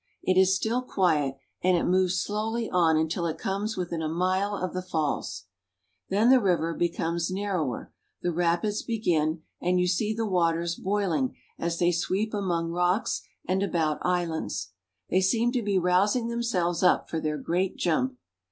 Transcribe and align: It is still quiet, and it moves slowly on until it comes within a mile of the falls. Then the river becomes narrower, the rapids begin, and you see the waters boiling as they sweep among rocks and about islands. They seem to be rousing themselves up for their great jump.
It 0.23 0.35
is 0.35 0.55
still 0.55 0.81
quiet, 0.81 1.35
and 1.63 1.77
it 1.77 1.83
moves 1.83 2.15
slowly 2.15 2.67
on 2.71 2.97
until 2.97 3.27
it 3.27 3.37
comes 3.37 3.77
within 3.77 4.01
a 4.01 4.09
mile 4.09 4.55
of 4.55 4.73
the 4.73 4.81
falls. 4.81 5.43
Then 6.09 6.31
the 6.31 6.39
river 6.39 6.73
becomes 6.73 7.29
narrower, 7.29 7.93
the 8.23 8.31
rapids 8.31 8.81
begin, 8.81 9.43
and 9.61 9.79
you 9.79 9.85
see 9.87 10.11
the 10.11 10.25
waters 10.25 10.73
boiling 10.73 11.35
as 11.59 11.77
they 11.77 11.91
sweep 11.91 12.33
among 12.33 12.71
rocks 12.71 13.21
and 13.47 13.61
about 13.61 13.99
islands. 14.03 14.71
They 15.11 15.21
seem 15.21 15.51
to 15.51 15.61
be 15.61 15.77
rousing 15.77 16.29
themselves 16.29 16.81
up 16.81 17.07
for 17.07 17.21
their 17.21 17.37
great 17.37 17.75
jump. 17.75 18.17